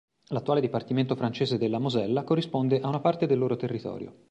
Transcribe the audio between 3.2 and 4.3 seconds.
del loro territorio.